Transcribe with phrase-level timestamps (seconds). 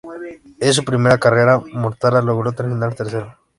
[0.59, 3.37] En su primera carrera, Mortara logró terminar tercero.